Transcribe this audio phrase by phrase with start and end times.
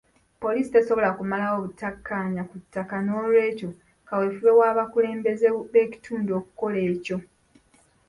[0.41, 3.69] Poliisi tesobola kumalawo butakkaanya ku ttaka n'olwekyo
[4.07, 7.17] kaweefube w'abakulembeze b'ekitundu okukola ekyo.